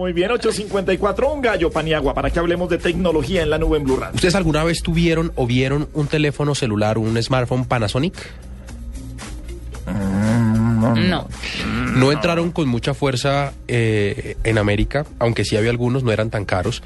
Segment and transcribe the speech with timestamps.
[0.00, 3.82] Muy bien, 854, un gallo paniagua para que hablemos de tecnología en la nube en
[3.82, 4.14] Blue Radio.
[4.14, 8.14] ¿Ustedes alguna vez tuvieron o vieron un teléfono celular, un smartphone Panasonic?
[9.88, 11.28] No.
[11.96, 16.44] No entraron con mucha fuerza eh, en América, aunque sí había algunos, no eran tan
[16.44, 16.80] caros.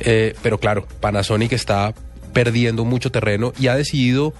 [0.00, 1.92] Eh, pero claro, Panasonic está
[2.32, 4.32] perdiendo mucho terreno y ha decidido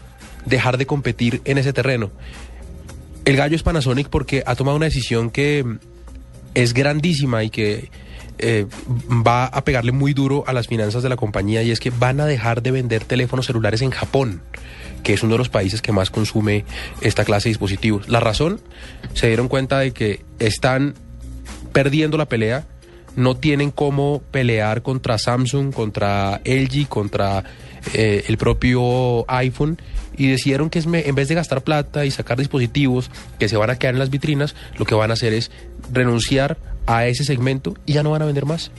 [0.46, 2.10] dejar de competir en ese terreno.
[3.26, 5.78] El gallo es Panasonic porque ha tomado una decisión que mm,
[6.54, 7.90] es grandísima y que
[8.38, 8.66] eh,
[9.08, 12.20] va a pegarle muy duro a las finanzas de la compañía y es que van
[12.20, 14.42] a dejar de vender teléfonos celulares en Japón,
[15.02, 16.64] que es uno de los países que más consume
[17.00, 18.08] esta clase de dispositivos.
[18.08, 18.60] La razón,
[19.12, 20.94] se dieron cuenta de que están
[21.72, 22.64] perdiendo la pelea,
[23.16, 27.44] no tienen cómo pelear contra Samsung, contra LG, contra
[27.92, 29.78] eh, el propio iPhone
[30.16, 33.56] y decidieron que es me- en vez de gastar plata y sacar dispositivos que se
[33.56, 35.50] van a quedar en las vitrinas, lo que van a hacer es
[35.92, 38.70] renunciar a ese segmento y ya no van a vender más.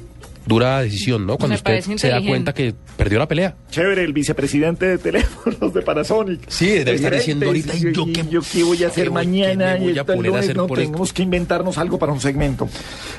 [0.45, 1.37] Dura decisión, ¿no?
[1.37, 3.55] Cuando Me usted se da cuenta que perdió la pelea.
[3.71, 6.41] Chévere, el vicepresidente de teléfonos de Panasonic.
[6.47, 9.75] Sí, debe estar diciendo ahorita, ¿y yo qué- yo qué voy a hacer mañana?
[9.77, 10.91] voy Y a esto el poner a lunes, hacer no, por esto?
[10.91, 12.69] tenemos que inventarnos algo para un segmento.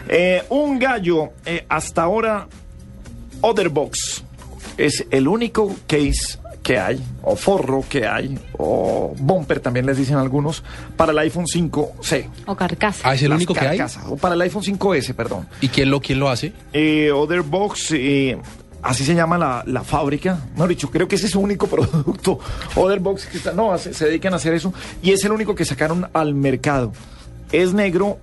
[0.09, 2.47] Eh, un gallo, eh, hasta ahora,
[3.41, 4.23] Otherbox,
[4.77, 10.17] es el único case que hay, o forro que hay, o bumper también les dicen
[10.17, 10.65] algunos,
[10.97, 12.29] para el iPhone 5C.
[12.47, 13.09] O carcasa.
[13.09, 13.81] Ah, es el Las único que hay.
[14.09, 15.47] O para el iPhone 5S, perdón.
[15.61, 16.53] ¿Y quién lo, quién lo hace?
[16.73, 18.37] Eh, Otherbox, eh,
[18.83, 20.41] así se llama la, la fábrica.
[20.57, 22.41] No, dicho, creo que ese es su único producto.
[22.75, 24.75] Otherbox, que está, no, hace- se dedican a hacer eso.
[25.03, 26.93] Y es el único que sacaron al mercado.
[27.53, 28.19] Es negro,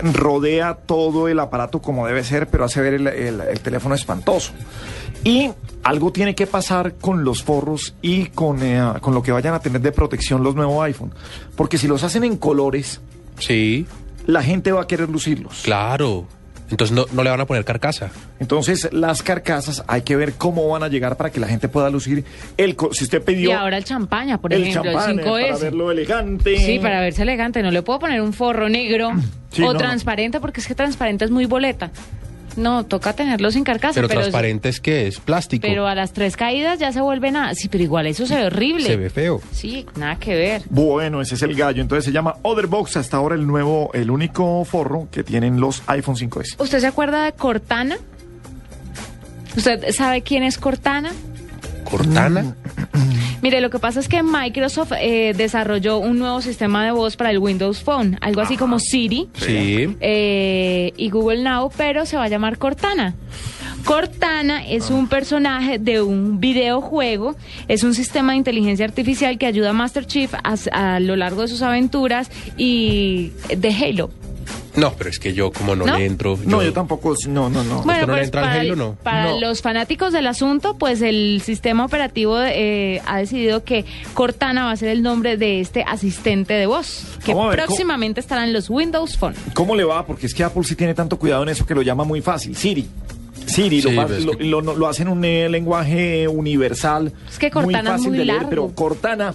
[0.00, 4.52] rodea todo el aparato como debe ser, pero hace ver el, el- el teléfono espantoso.
[5.24, 5.50] Y
[5.88, 9.60] algo tiene que pasar con los forros y con, eh, con lo que vayan a
[9.60, 11.12] tener de protección los nuevos iPhone.
[11.56, 13.00] Porque si los hacen en colores,
[13.38, 13.86] Sí,
[14.26, 15.62] la gente va a querer lucirlos.
[15.64, 16.26] claro.
[16.68, 18.10] Entonces no, no le van a poner carcasa.
[18.40, 21.88] Entonces, las carcasas hay que ver cómo van a llegar para que la gente pueda
[21.90, 22.24] lucir
[22.56, 25.42] el co- si usted pidió Y ahora el champaña, por el ejemplo, el 5S.
[25.50, 26.56] para verlo elegante.
[26.58, 27.62] Sí, para verse elegante.
[27.62, 29.12] No le puedo poner un forro negro
[29.52, 29.78] Sí, o no, no.
[29.78, 31.92] transparente porque es que transparente es muy boleta.
[32.56, 33.94] No, toca tenerlo sin carcasa.
[33.94, 35.66] Pero, pero, transparente es que es plástico.
[35.66, 37.54] pero a las tres caídas ya se vuelve nada.
[37.54, 38.86] Sí, pero igual eso se ve horrible.
[38.86, 39.40] Se ve feo.
[39.52, 40.62] Sí, nada que ver.
[40.70, 41.82] Bueno, ese es el gallo.
[41.82, 42.96] Entonces se llama Otherbox.
[42.96, 46.56] Hasta ahora el nuevo, el único forro que tienen los iPhone 5S.
[46.58, 47.96] ¿Usted se acuerda de Cortana?
[49.56, 51.12] ¿Usted sabe quién es Cortana?
[51.84, 52.54] Cortana.
[53.46, 57.30] Mire, lo que pasa es que Microsoft eh, desarrolló un nuevo sistema de voz para
[57.30, 59.96] el Windows Phone, algo así como Siri Sí.
[60.00, 63.14] eh, y Google Now, pero se va a llamar Cortana.
[63.84, 67.36] Cortana es un personaje de un videojuego,
[67.68, 71.42] es un sistema de inteligencia artificial que ayuda a Master Chief a, a lo largo
[71.42, 74.10] de sus aventuras y de Halo.
[74.76, 75.96] No, pero es que yo como no, ¿No?
[75.98, 76.38] le entro.
[76.44, 77.14] No, yo tampoco.
[77.28, 77.82] No, no, no.
[77.84, 78.96] no le entra al para, Halo, no?
[79.02, 79.40] para No.
[79.40, 83.84] los fanáticos del asunto, pues el sistema operativo eh, ha decidido que
[84.14, 87.58] Cortana va a ser el nombre de este asistente de voz, que Vamos a ver,
[87.60, 89.34] ¿cómo- próximamente estará en los Windows Phone.
[89.54, 90.04] ¿Cómo le va?
[90.06, 92.54] Porque es que Apple sí tiene tanto cuidado en eso que lo llama muy fácil.
[92.54, 92.86] Siri.
[93.46, 97.12] Siri, Sí, lo, pero es lo, que- lo- lo hacen en un eh, lenguaje universal.
[97.30, 98.50] Es que Cortana es fácil muy de leer, largo.
[98.50, 99.34] pero Cortana,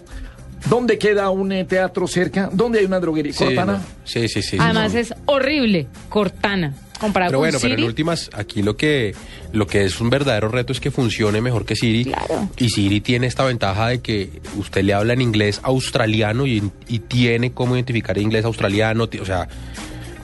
[0.70, 2.50] ¿dónde queda un eh, teatro cerca?
[2.52, 3.34] ¿Dónde hay una droguería?
[3.34, 3.74] Sí, Cortana.
[3.74, 3.84] no.
[4.04, 4.58] Sí, sí, sí.
[4.60, 5.00] Además sí.
[5.00, 7.82] es horrible, Cortana, comparado Pero con bueno, pero Siri.
[7.84, 9.16] en últimas, aquí lo que,
[9.54, 12.06] lo que es un verdadero reto es que funcione mejor que Siri.
[12.06, 12.50] Claro.
[12.58, 17.00] Y Siri tiene esta ventaja de que usted le habla en inglés australiano y, y
[17.00, 19.48] tiene cómo identificar inglés australiano, o sea,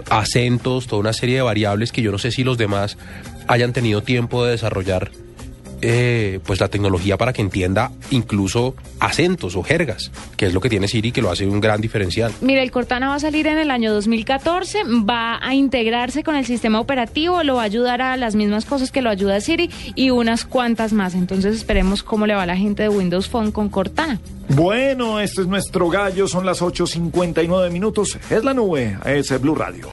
[0.09, 2.98] acentos, toda una serie de variables que yo no sé si los demás
[3.48, 5.12] hayan tenido tiempo de desarrollar.
[5.81, 10.69] Eh, pues la tecnología para que entienda incluso acentos o jergas, que es lo que
[10.69, 12.31] tiene Siri, que lo hace un gran diferencial.
[12.41, 16.45] Mira, el Cortana va a salir en el año 2014, va a integrarse con el
[16.45, 20.09] sistema operativo, lo va a ayudar a las mismas cosas que lo ayuda Siri y
[20.09, 21.15] unas cuantas más.
[21.15, 24.19] Entonces esperemos cómo le va a la gente de Windows Phone con Cortana.
[24.49, 28.17] Bueno, este es nuestro gallo, son las 8.59 minutos.
[28.29, 29.85] Es la nube, es Blue Radio.